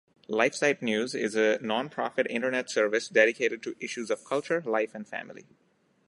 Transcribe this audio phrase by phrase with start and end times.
[0.31, 5.45] LifeSiteNews is a non-profit Internet service dedicated to issues of culture, life, and family.